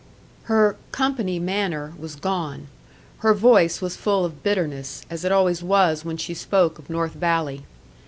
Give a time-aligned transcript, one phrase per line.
[0.45, 2.69] Her "company manner" was gone;
[3.19, 7.13] her voice was full of bitterness, as it always was when she spoke of North
[7.13, 7.65] Valley.